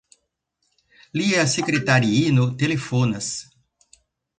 [1.21, 3.33] Lia sekratariino telefonas.